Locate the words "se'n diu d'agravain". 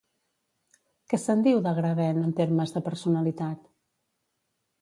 1.25-2.21